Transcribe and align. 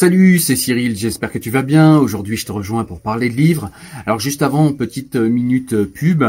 Salut, 0.00 0.38
c'est 0.38 0.56
Cyril, 0.56 0.96
j'espère 0.96 1.30
que 1.30 1.36
tu 1.36 1.50
vas 1.50 1.60
bien. 1.60 1.98
Aujourd'hui, 1.98 2.38
je 2.38 2.46
te 2.46 2.52
rejoins 2.52 2.84
pour 2.84 3.02
parler 3.02 3.28
de 3.28 3.34
livres. 3.34 3.70
Alors 4.06 4.18
juste 4.18 4.40
avant, 4.40 4.72
petite 4.72 5.14
minute 5.14 5.84
pub. 5.84 6.24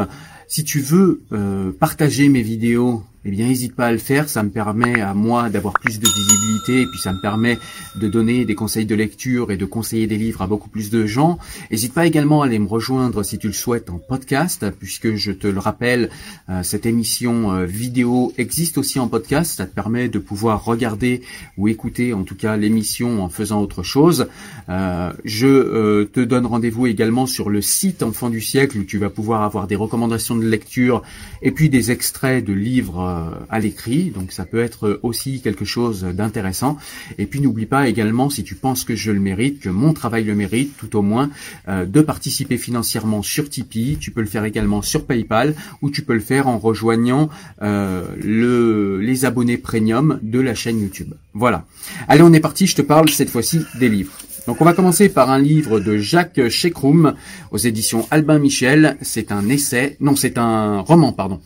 Si 0.51 0.65
tu 0.65 0.81
veux 0.81 1.21
euh, 1.31 1.71
partager 1.71 2.27
mes 2.27 2.41
vidéos, 2.41 3.05
eh 3.23 3.29
bien 3.29 3.47
n'hésite 3.47 3.75
pas 3.75 3.85
à 3.85 3.91
le 3.91 3.99
faire, 3.99 4.29
ça 4.29 4.41
me 4.41 4.49
permet 4.49 4.99
à 4.99 5.13
moi 5.13 5.49
d'avoir 5.49 5.75
plus 5.75 5.99
de 5.99 6.07
visibilité 6.07 6.81
et 6.81 6.87
puis 6.87 6.99
ça 6.99 7.13
me 7.13 7.21
permet 7.21 7.59
de 7.95 8.07
donner 8.07 8.45
des 8.45 8.55
conseils 8.55 8.85
de 8.85 8.95
lecture 8.95 9.51
et 9.51 9.57
de 9.57 9.65
conseiller 9.65 10.07
des 10.07 10.17
livres 10.17 10.41
à 10.41 10.47
beaucoup 10.47 10.69
plus 10.69 10.89
de 10.89 11.05
gens. 11.05 11.37
N'hésite 11.69 11.93
pas 11.93 12.07
également 12.07 12.41
à 12.41 12.47
aller 12.47 12.57
me 12.57 12.67
rejoindre 12.67 13.21
si 13.21 13.37
tu 13.37 13.45
le 13.45 13.53
souhaites 13.53 13.91
en 13.91 13.99
podcast, 13.99 14.65
puisque 14.79 15.13
je 15.15 15.31
te 15.31 15.45
le 15.45 15.59
rappelle, 15.59 16.09
euh, 16.49 16.63
cette 16.63 16.87
émission 16.87 17.53
euh, 17.53 17.65
vidéo 17.65 18.33
existe 18.39 18.79
aussi 18.79 18.99
en 18.99 19.07
podcast, 19.07 19.57
ça 19.57 19.67
te 19.67 19.75
permet 19.75 20.09
de 20.09 20.17
pouvoir 20.17 20.65
regarder 20.65 21.21
ou 21.57 21.67
écouter 21.67 22.13
en 22.13 22.23
tout 22.23 22.35
cas 22.35 22.57
l'émission 22.57 23.23
en 23.23 23.29
faisant 23.29 23.61
autre 23.61 23.83
chose. 23.83 24.27
Je 24.67 26.03
te 26.05 26.19
donne 26.21 26.45
rendez-vous 26.45 26.87
également 26.87 27.25
sur 27.25 27.49
le 27.49 27.61
site 27.61 28.01
Enfant 28.03 28.29
du 28.29 28.41
siècle 28.41 28.79
où 28.79 28.83
tu 28.83 28.97
vas 28.97 29.09
pouvoir 29.09 29.43
avoir 29.43 29.67
des 29.67 29.75
recommandations 29.75 30.35
de 30.35 30.40
lecture 30.45 31.03
et 31.41 31.51
puis 31.51 31.69
des 31.69 31.91
extraits 31.91 32.43
de 32.43 32.53
livres 32.53 33.37
à 33.49 33.59
l'écrit, 33.59 34.11
donc 34.11 34.31
ça 34.31 34.45
peut 34.45 34.59
être 34.59 34.99
aussi 35.03 35.41
quelque 35.41 35.65
chose 35.65 36.03
d'intéressant. 36.03 36.77
Et 37.17 37.25
puis 37.25 37.41
n'oublie 37.41 37.65
pas 37.65 37.87
également, 37.87 38.29
si 38.29 38.43
tu 38.43 38.55
penses 38.55 38.83
que 38.83 38.95
je 38.95 39.11
le 39.11 39.19
mérite, 39.19 39.59
que 39.59 39.69
mon 39.69 39.93
travail 39.93 40.23
le 40.23 40.35
mérite, 40.35 40.75
tout 40.77 40.95
au 40.95 41.01
moins, 41.01 41.29
euh, 41.67 41.85
de 41.85 42.01
participer 42.01 42.57
financièrement 42.57 43.21
sur 43.21 43.49
Tipeee. 43.49 43.97
Tu 43.99 44.11
peux 44.11 44.21
le 44.21 44.27
faire 44.27 44.45
également 44.45 44.81
sur 44.81 45.05
PayPal 45.05 45.55
ou 45.81 45.89
tu 45.89 46.01
peux 46.03 46.13
le 46.13 46.19
faire 46.19 46.47
en 46.47 46.57
rejoignant 46.57 47.29
euh, 47.61 48.03
le, 48.21 48.99
les 48.99 49.25
abonnés 49.25 49.57
premium 49.57 50.19
de 50.21 50.39
la 50.39 50.55
chaîne 50.55 50.79
YouTube. 50.79 51.13
Voilà. 51.33 51.65
Allez, 52.07 52.23
on 52.23 52.33
est 52.33 52.39
parti. 52.39 52.67
Je 52.67 52.75
te 52.75 52.81
parle 52.81 53.09
cette 53.09 53.29
fois-ci 53.29 53.61
des 53.79 53.89
livres. 53.89 54.13
Donc 54.47 54.59
on 54.59 54.65
va 54.65 54.73
commencer 54.73 55.09
par 55.09 55.29
un 55.29 55.39
livre 55.39 55.79
de 55.79 55.97
Jacques 55.97 56.49
Chekroum 56.49 57.13
aux 57.51 57.57
éditions 57.57 58.07
Albin 58.09 58.39
Michel. 58.39 58.97
C'est 59.01 59.31
un 59.31 59.47
essai, 59.49 59.97
non 59.99 60.15
c'est 60.15 60.37
un 60.37 60.79
roman 60.79 61.13
pardon. 61.13 61.39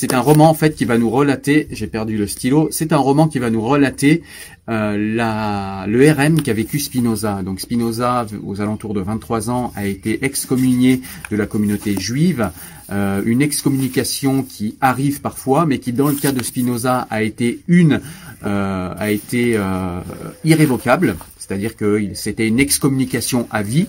C'est 0.00 0.14
un 0.14 0.20
roman 0.20 0.48
en 0.48 0.54
fait 0.54 0.76
qui 0.76 0.84
va 0.84 0.96
nous 0.96 1.10
relater, 1.10 1.66
j'ai 1.72 1.88
perdu 1.88 2.16
le 2.16 2.28
stylo, 2.28 2.68
c'est 2.70 2.92
un 2.92 2.98
roman 2.98 3.26
qui 3.26 3.40
va 3.40 3.50
nous 3.50 3.60
relater 3.60 4.22
euh, 4.68 4.96
la, 4.96 5.86
le 5.88 6.08
RM 6.12 6.40
qu'a 6.40 6.52
vécu 6.52 6.78
Spinoza. 6.78 7.42
Donc 7.42 7.58
Spinoza, 7.58 8.24
aux 8.46 8.60
alentours 8.60 8.94
de 8.94 9.00
23 9.00 9.50
ans, 9.50 9.72
a 9.74 9.86
été 9.86 10.24
excommunié 10.24 11.00
de 11.32 11.36
la 11.36 11.46
communauté 11.46 11.98
juive. 11.98 12.48
Euh, 12.92 13.22
une 13.26 13.42
excommunication 13.42 14.44
qui 14.44 14.76
arrive 14.80 15.20
parfois, 15.20 15.66
mais 15.66 15.80
qui 15.80 15.92
dans 15.92 16.06
le 16.06 16.14
cas 16.14 16.30
de 16.30 16.44
Spinoza 16.44 17.08
a 17.10 17.24
été 17.24 17.58
une, 17.66 18.00
euh, 18.44 18.94
a 18.96 19.10
été 19.10 19.56
euh, 19.56 19.98
irrévocable. 20.44 21.16
C'est-à-dire 21.40 21.74
que 21.74 22.14
c'était 22.14 22.46
une 22.46 22.60
excommunication 22.60 23.48
à 23.50 23.62
vie. 23.62 23.88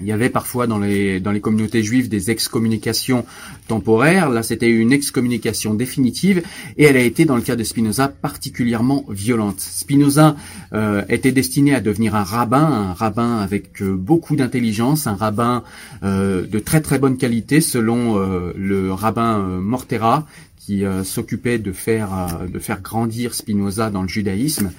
Il 0.00 0.06
y 0.06 0.12
avait 0.12 0.30
parfois 0.30 0.66
dans 0.66 0.78
les, 0.78 1.20
dans 1.20 1.32
les 1.32 1.40
communautés 1.40 1.82
juives 1.82 2.08
des 2.08 2.30
excommunications 2.30 3.24
temporaires. 3.68 4.30
Là, 4.30 4.42
c'était 4.42 4.70
une 4.70 4.92
excommunication 4.92 5.74
définitive 5.74 6.42
et 6.76 6.84
elle 6.84 6.96
a 6.96 7.02
été, 7.02 7.24
dans 7.24 7.36
le 7.36 7.42
cas 7.42 7.56
de 7.56 7.64
Spinoza, 7.64 8.08
particulièrement 8.08 9.04
violente. 9.08 9.60
Spinoza 9.60 10.36
euh, 10.72 11.02
était 11.08 11.32
destiné 11.32 11.74
à 11.74 11.80
devenir 11.80 12.14
un 12.14 12.24
rabbin, 12.24 12.64
un 12.64 12.92
rabbin 12.92 13.38
avec 13.38 13.82
euh, 13.82 13.94
beaucoup 13.94 14.36
d'intelligence, 14.36 15.06
un 15.06 15.14
rabbin 15.14 15.62
euh, 16.02 16.46
de 16.46 16.58
très 16.58 16.80
très 16.80 16.98
bonne 16.98 17.16
qualité 17.16 17.60
selon 17.60 18.18
le 18.56 18.92
rabbin 18.92 19.38
Mortera 19.60 20.26
qui 20.58 20.84
s'occupait 21.04 21.58
de 21.58 21.72
faire 21.72 22.40
de 22.48 22.58
faire 22.58 22.80
grandir 22.80 23.34
Spinoza 23.34 23.90
dans 23.90 24.02
le 24.02 24.08
judaïsme. 24.08 24.70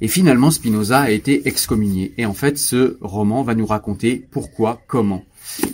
Et 0.00 0.08
finalement, 0.08 0.50
Spinoza 0.50 1.00
a 1.00 1.10
été 1.10 1.46
excommunié. 1.48 2.12
Et 2.18 2.26
en 2.26 2.34
fait, 2.34 2.58
ce 2.58 2.98
roman 3.00 3.42
va 3.42 3.54
nous 3.54 3.66
raconter 3.66 4.26
pourquoi, 4.30 4.82
comment. 4.86 5.24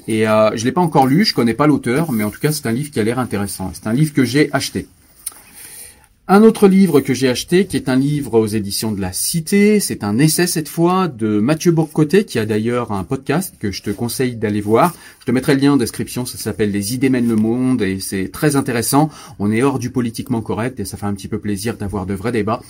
Et 0.06 0.28
euh, 0.28 0.56
je 0.56 0.64
l'ai 0.64 0.72
pas 0.72 0.80
encore 0.80 1.06
lu, 1.06 1.24
je 1.24 1.34
connais 1.34 1.54
pas 1.54 1.66
l'auteur, 1.66 2.12
mais 2.12 2.24
en 2.24 2.30
tout 2.30 2.40
cas, 2.40 2.52
c'est 2.52 2.66
un 2.66 2.72
livre 2.72 2.90
qui 2.90 3.00
a 3.00 3.02
l'air 3.02 3.18
intéressant. 3.18 3.70
C'est 3.72 3.86
un 3.86 3.92
livre 3.92 4.12
que 4.12 4.24
j'ai 4.24 4.52
acheté. 4.52 4.86
Un 6.32 6.44
autre 6.44 6.68
livre 6.68 7.00
que 7.00 7.12
j'ai 7.12 7.28
acheté, 7.28 7.66
qui 7.66 7.74
est 7.76 7.88
un 7.88 7.96
livre 7.96 8.38
aux 8.38 8.46
éditions 8.46 8.92
de 8.92 9.00
la 9.00 9.12
Cité, 9.12 9.80
c'est 9.80 10.04
un 10.04 10.16
essai 10.16 10.46
cette 10.46 10.68
fois 10.68 11.08
de 11.08 11.40
Mathieu 11.40 11.72
Bourcoté, 11.72 12.24
qui 12.24 12.38
a 12.38 12.46
d'ailleurs 12.46 12.92
un 12.92 13.02
podcast 13.02 13.56
que 13.58 13.72
je 13.72 13.82
te 13.82 13.90
conseille 13.90 14.36
d'aller 14.36 14.60
voir. 14.60 14.94
Je 15.18 15.24
te 15.24 15.32
mettrai 15.32 15.56
le 15.56 15.60
lien 15.60 15.72
en 15.72 15.76
description, 15.76 16.24
ça 16.26 16.38
s'appelle 16.38 16.70
Les 16.70 16.94
idées 16.94 17.10
mènent 17.10 17.28
le 17.28 17.34
monde 17.34 17.82
et 17.82 17.98
c'est 17.98 18.28
très 18.28 18.54
intéressant. 18.54 19.10
On 19.40 19.50
est 19.50 19.60
hors 19.64 19.80
du 19.80 19.90
politiquement 19.90 20.40
correct 20.40 20.78
et 20.78 20.84
ça 20.84 20.96
fait 20.96 21.06
un 21.06 21.14
petit 21.14 21.26
peu 21.26 21.40
plaisir 21.40 21.76
d'avoir 21.76 22.06
de 22.06 22.14
vrais 22.14 22.30
débats. 22.30 22.62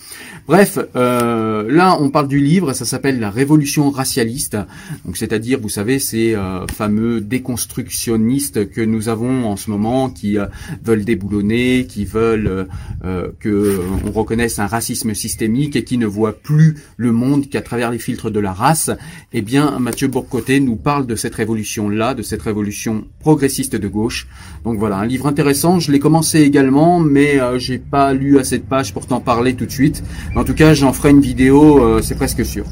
Bref, 0.46 0.78
euh, 0.96 1.70
là 1.70 1.98
on 2.00 2.08
parle 2.08 2.28
du 2.28 2.40
livre, 2.40 2.72
ça 2.72 2.86
s'appelle 2.86 3.20
La 3.20 3.30
révolution 3.30 3.90
racialiste. 3.90 4.56
Donc 5.04 5.18
c'est-à-dire, 5.18 5.60
vous 5.60 5.68
savez, 5.68 5.98
ces 5.98 6.34
euh, 6.34 6.66
fameux 6.66 7.20
déconstructionnistes 7.20 8.70
que 8.70 8.80
nous 8.80 9.10
avons 9.10 9.44
en 9.44 9.56
ce 9.56 9.70
moment, 9.70 10.08
qui 10.08 10.38
euh, 10.38 10.46
veulent 10.82 11.04
déboulonner, 11.04 11.86
qui 11.86 12.06
veulent 12.06 12.68
euh, 13.04 13.28
que 13.50 13.80
on 14.06 14.12
reconnaisse 14.12 14.58
un 14.58 14.66
racisme 14.66 15.14
systémique 15.14 15.74
et 15.76 15.84
qui 15.84 15.98
ne 15.98 16.06
voit 16.06 16.32
plus 16.32 16.76
le 16.96 17.10
monde 17.10 17.48
qu'à 17.48 17.62
travers 17.62 17.90
les 17.90 17.98
filtres 17.98 18.30
de 18.30 18.40
la 18.40 18.52
race. 18.52 18.90
Eh 19.32 19.42
bien, 19.42 19.78
Mathieu 19.80 20.08
Bourcoté 20.08 20.60
nous 20.60 20.76
parle 20.76 21.06
de 21.06 21.16
cette 21.16 21.34
révolution-là, 21.34 22.14
de 22.14 22.22
cette 22.22 22.42
révolution 22.42 23.04
progressiste 23.20 23.74
de 23.76 23.88
gauche. 23.88 24.28
Donc 24.64 24.78
voilà, 24.78 24.96
un 24.98 25.06
livre 25.06 25.26
intéressant. 25.26 25.80
Je 25.80 25.90
l'ai 25.90 25.98
commencé 25.98 26.40
également, 26.40 27.00
mais 27.00 27.40
euh, 27.40 27.58
j'ai 27.58 27.78
pas 27.78 28.12
lu 28.12 28.38
assez 28.38 28.58
de 28.58 28.64
pages 28.64 28.92
pour 28.92 29.06
t'en 29.06 29.20
parler 29.20 29.54
tout 29.54 29.66
de 29.66 29.72
suite. 29.72 30.02
En 30.36 30.44
tout 30.44 30.54
cas, 30.54 30.74
j'en 30.74 30.92
ferai 30.92 31.10
une 31.10 31.20
vidéo, 31.20 31.82
euh, 31.82 32.02
c'est 32.02 32.14
presque 32.14 32.44
sûr. 32.44 32.64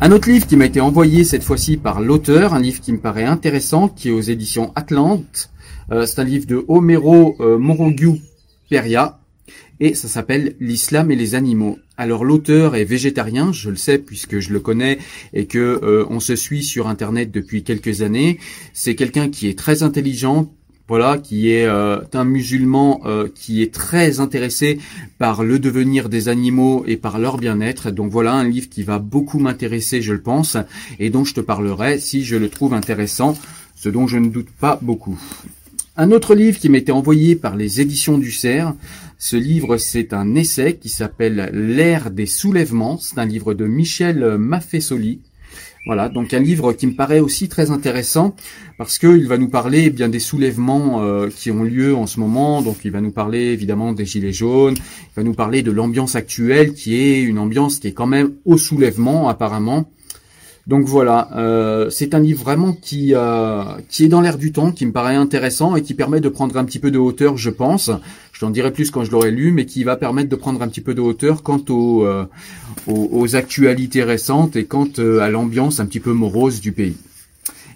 Un 0.00 0.10
autre 0.10 0.28
livre 0.28 0.46
qui 0.46 0.56
m'a 0.56 0.66
été 0.66 0.80
envoyé 0.80 1.22
cette 1.24 1.44
fois-ci 1.44 1.76
par 1.76 2.00
l'auteur, 2.00 2.54
un 2.54 2.60
livre 2.60 2.80
qui 2.80 2.92
me 2.92 2.98
paraît 2.98 3.24
intéressant, 3.24 3.88
qui 3.88 4.08
est 4.08 4.12
aux 4.12 4.20
éditions 4.20 4.72
Atlante. 4.74 5.50
Euh, 5.92 6.06
c'est 6.06 6.20
un 6.20 6.24
livre 6.24 6.46
de 6.46 6.64
Homero 6.68 7.36
euh, 7.40 7.58
Peria 8.68 9.18
et 9.82 9.96
ça 9.96 10.06
s'appelle 10.06 10.54
L'islam 10.60 11.10
et 11.10 11.16
les 11.16 11.34
animaux. 11.34 11.76
Alors 11.96 12.24
l'auteur 12.24 12.76
est 12.76 12.84
végétarien, 12.84 13.52
je 13.52 13.68
le 13.68 13.76
sais 13.76 13.98
puisque 13.98 14.38
je 14.38 14.52
le 14.52 14.60
connais 14.60 14.98
et 15.34 15.46
que 15.46 15.58
euh, 15.58 16.20
se 16.20 16.36
suit 16.36 16.62
sur 16.62 16.86
internet 16.86 17.32
depuis 17.32 17.64
quelques 17.64 18.00
années. 18.02 18.38
C'est 18.72 18.94
quelqu'un 18.94 19.28
qui 19.28 19.48
est 19.48 19.58
très 19.58 19.82
intelligent, 19.82 20.54
voilà, 20.86 21.18
qui 21.18 21.50
est 21.50 21.64
euh, 21.64 21.98
un 22.12 22.24
musulman 22.24 23.00
euh, 23.06 23.26
qui 23.34 23.60
est 23.60 23.74
très 23.74 24.20
intéressé 24.20 24.78
par 25.18 25.42
le 25.42 25.58
devenir 25.58 26.08
des 26.08 26.28
animaux 26.28 26.84
et 26.86 26.96
par 26.96 27.18
leur 27.18 27.36
bien-être. 27.36 27.90
Donc 27.90 28.12
voilà 28.12 28.34
un 28.34 28.48
livre 28.48 28.68
qui 28.68 28.84
va 28.84 29.00
beaucoup 29.00 29.40
m'intéresser, 29.40 30.00
je 30.00 30.12
le 30.12 30.22
pense, 30.22 30.56
et 31.00 31.10
dont 31.10 31.24
je 31.24 31.34
te 31.34 31.40
parlerai 31.40 31.98
si 31.98 32.24
je 32.24 32.36
le 32.36 32.48
trouve 32.48 32.72
intéressant, 32.72 33.36
ce 33.74 33.88
dont 33.88 34.06
je 34.06 34.18
ne 34.18 34.28
doute 34.28 34.50
pas 34.60 34.78
beaucoup. 34.80 35.18
Un 35.94 36.10
autre 36.10 36.34
livre 36.34 36.58
qui 36.58 36.70
m'était 36.70 36.90
envoyé 36.90 37.36
par 37.36 37.54
les 37.54 37.82
éditions 37.82 38.16
du 38.16 38.32
Cerf, 38.32 38.72
ce 39.18 39.36
livre 39.36 39.76
c'est 39.76 40.14
un 40.14 40.34
essai 40.34 40.78
qui 40.80 40.88
s'appelle 40.88 41.50
L'ère 41.52 42.10
des 42.10 42.24
soulèvements, 42.24 42.96
c'est 42.96 43.18
un 43.18 43.26
livre 43.26 43.52
de 43.52 43.66
Michel 43.66 44.38
Maffesoli. 44.38 45.20
Voilà, 45.84 46.08
donc 46.08 46.32
un 46.32 46.38
livre 46.38 46.72
qui 46.72 46.86
me 46.86 46.94
paraît 46.94 47.20
aussi 47.20 47.46
très 47.50 47.70
intéressant 47.70 48.34
parce 48.78 48.98
qu'il 48.98 49.26
va 49.26 49.36
nous 49.36 49.50
parler 49.50 49.84
eh 49.88 49.90
bien 49.90 50.08
des 50.08 50.18
soulèvements 50.18 51.02
euh, 51.02 51.28
qui 51.28 51.50
ont 51.50 51.62
lieu 51.62 51.94
en 51.94 52.06
ce 52.06 52.20
moment. 52.20 52.62
Donc 52.62 52.78
il 52.86 52.90
va 52.90 53.02
nous 53.02 53.10
parler 53.10 53.52
évidemment 53.52 53.92
des 53.92 54.06
gilets 54.06 54.32
jaunes, 54.32 54.76
il 54.76 55.14
va 55.14 55.22
nous 55.22 55.34
parler 55.34 55.60
de 55.60 55.72
l'ambiance 55.72 56.16
actuelle 56.16 56.72
qui 56.72 56.94
est 56.94 57.20
une 57.20 57.38
ambiance 57.38 57.80
qui 57.80 57.88
est 57.88 57.92
quand 57.92 58.06
même 58.06 58.32
au 58.46 58.56
soulèvement 58.56 59.28
apparemment. 59.28 59.90
Donc 60.68 60.84
voilà, 60.84 61.28
euh, 61.34 61.90
c'est 61.90 62.14
un 62.14 62.20
livre 62.20 62.44
vraiment 62.44 62.72
qui 62.72 63.14
euh, 63.14 63.64
qui 63.88 64.04
est 64.04 64.08
dans 64.08 64.20
l'air 64.20 64.38
du 64.38 64.52
temps, 64.52 64.70
qui 64.70 64.86
me 64.86 64.92
paraît 64.92 65.16
intéressant 65.16 65.74
et 65.74 65.82
qui 65.82 65.94
permet 65.94 66.20
de 66.20 66.28
prendre 66.28 66.56
un 66.56 66.64
petit 66.64 66.78
peu 66.78 66.92
de 66.92 66.98
hauteur, 66.98 67.36
je 67.36 67.50
pense. 67.50 67.90
Je 68.32 68.40
t'en 68.40 68.50
dirai 68.50 68.70
plus 68.72 68.92
quand 68.92 69.02
je 69.02 69.10
l'aurai 69.10 69.32
lu, 69.32 69.50
mais 69.50 69.66
qui 69.66 69.82
va 69.82 69.96
permettre 69.96 70.28
de 70.28 70.36
prendre 70.36 70.62
un 70.62 70.68
petit 70.68 70.80
peu 70.80 70.94
de 70.94 71.00
hauteur 71.00 71.42
quant 71.42 71.62
aux, 71.68 72.04
euh, 72.04 72.26
aux, 72.86 73.08
aux 73.10 73.34
actualités 73.34 74.04
récentes 74.04 74.54
et 74.54 74.64
quant 74.64 74.88
à 75.20 75.28
l'ambiance 75.30 75.80
un 75.80 75.86
petit 75.86 76.00
peu 76.00 76.12
morose 76.12 76.60
du 76.60 76.70
pays. 76.70 76.96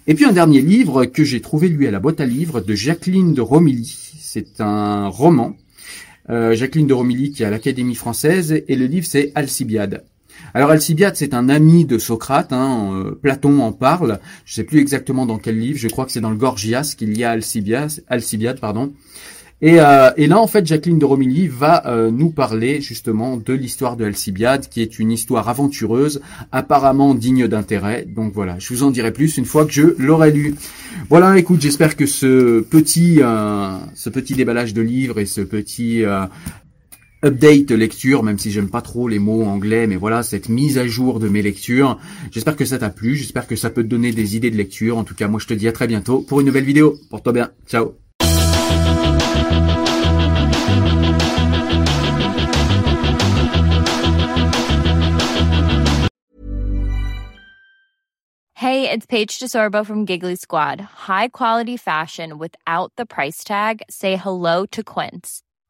Et 0.07 0.13
puis 0.13 0.23
un 0.23 0.31
dernier 0.31 0.61
livre 0.61 1.03
que 1.05 1.25
j'ai 1.25 1.41
trouvé 1.41 1.67
lui 1.67 1.87
à 1.87 1.91
la 1.91 1.99
boîte 1.99 2.21
à 2.21 2.25
livres 2.25 2.61
de 2.61 2.73
Jacqueline 2.73 3.33
de 3.33 3.41
Romilly. 3.41 4.13
C'est 4.21 4.61
un 4.61 5.09
roman. 5.09 5.57
Jacqueline 6.29 6.87
de 6.87 6.93
Romilly 6.93 7.31
qui 7.31 7.43
est 7.43 7.45
à 7.45 7.49
l'Académie 7.49 7.95
française 7.95 8.63
et 8.67 8.75
le 8.75 8.85
livre 8.85 9.05
c'est 9.05 9.31
Alcibiade. 9.35 10.03
Alors 10.53 10.71
Alcibiade, 10.71 11.15
c'est 11.15 11.33
un 11.33 11.49
ami 11.49 11.85
de 11.85 11.97
Socrate, 11.97 12.53
hein, 12.53 12.91
euh, 12.93 13.11
Platon 13.21 13.59
en 13.59 13.71
parle, 13.71 14.19
je 14.45 14.53
sais 14.53 14.63
plus 14.63 14.79
exactement 14.79 15.25
dans 15.25 15.37
quel 15.37 15.59
livre, 15.59 15.77
je 15.77 15.87
crois 15.87 16.05
que 16.05 16.11
c'est 16.11 16.21
dans 16.21 16.29
le 16.29 16.35
Gorgias 16.35 16.95
qu'il 16.97 17.17
y 17.17 17.23
a 17.23 17.31
Alcibiade, 17.31 18.59
pardon. 18.59 18.93
Et, 19.59 19.79
euh, 19.79 20.11
et, 20.17 20.27
là, 20.27 20.39
en 20.39 20.45
fait, 20.45 20.67
Jacqueline 20.67 20.99
de 20.99 21.05
Romilly 21.05 21.47
va 21.47 21.87
euh, 21.87 22.11
nous 22.11 22.29
parler 22.29 22.79
justement 22.79 23.37
de 23.37 23.53
l'histoire 23.53 23.97
de 23.97 24.05
Alcibiade, 24.05 24.69
qui 24.69 24.83
est 24.83 24.99
une 24.99 25.11
histoire 25.11 25.49
aventureuse, 25.49 26.21
apparemment 26.51 27.15
digne 27.15 27.47
d'intérêt. 27.47 28.05
Donc 28.05 28.33
voilà, 28.33 28.59
je 28.59 28.71
vous 28.71 28.83
en 28.83 28.91
dirai 28.91 29.11
plus 29.11 29.35
une 29.37 29.45
fois 29.45 29.65
que 29.65 29.71
je 29.71 29.95
l'aurai 29.97 30.31
lu. 30.31 30.53
Voilà, 31.09 31.35
écoute, 31.39 31.59
j'espère 31.59 31.95
que 31.95 32.05
ce 32.05 32.61
petit, 32.61 33.19
ce 33.95 34.09
petit 34.09 34.35
déballage 34.35 34.75
de 34.75 34.81
livres 34.83 35.19
et 35.19 35.25
ce 35.25 35.41
petit 35.41 36.03
update 37.23 37.71
lecture, 37.71 38.23
même 38.23 38.37
si 38.37 38.51
j'aime 38.51 38.69
pas 38.69 38.81
trop 38.81 39.07
les 39.07 39.19
mots 39.19 39.43
anglais, 39.43 39.87
mais 39.87 39.95
voilà, 39.95 40.23
cette 40.23 40.49
mise 40.49 40.77
à 40.77 40.87
jour 40.87 41.19
de 41.19 41.29
mes 41.29 41.41
lectures. 41.41 41.99
J'espère 42.31 42.55
que 42.55 42.65
ça 42.65 42.77
t'a 42.77 42.89
plu, 42.89 43.15
j'espère 43.15 43.47
que 43.47 43.55
ça 43.55 43.69
peut 43.69 43.83
te 43.83 43.87
donner 43.87 44.11
des 44.11 44.35
idées 44.35 44.51
de 44.51 44.57
lecture. 44.57 44.97
En 44.97 45.03
tout 45.03 45.15
cas, 45.15 45.27
moi 45.27 45.39
je 45.39 45.47
te 45.47 45.53
dis 45.53 45.67
à 45.67 45.71
très 45.71 45.87
bientôt 45.87 46.21
pour 46.21 46.39
une 46.39 46.47
nouvelle 46.47 46.65
vidéo. 46.65 46.95
Porte-toi 47.09 47.33
bien, 47.33 47.51
ciao 47.67 47.95
Hey, 58.59 58.89
it's 58.89 59.05
Paige 59.05 59.37
DeSorbo 59.39 59.85
from 59.85 60.05
Giggly 60.05 60.35
Squad. 60.35 60.81
High 60.81 61.27
quality 61.29 61.77
fashion 61.77 62.39
without 62.39 62.91
the 62.97 63.05
price 63.05 63.43
tag? 63.43 63.81
Say 63.87 64.15
hello 64.15 64.65
to 64.71 64.83
Quince. 64.83 65.43